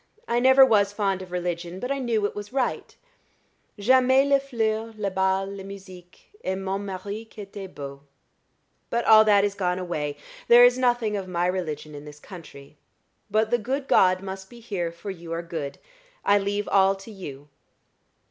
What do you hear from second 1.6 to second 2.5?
but I knew it